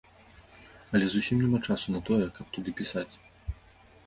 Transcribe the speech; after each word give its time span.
Але 0.93 1.05
зусім 1.15 1.43
няма 1.43 1.59
часу 1.67 1.87
на 1.97 2.01
тое, 2.09 2.21
каб 2.39 2.45
туды 2.57 2.69
пісаць! 2.81 3.09